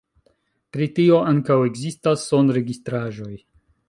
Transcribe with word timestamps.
Pri 0.77 0.87
tio 0.99 1.19
ankaŭ 1.31 1.57
ekzistas 1.67 2.23
sonregistraĵoj. 2.31 3.33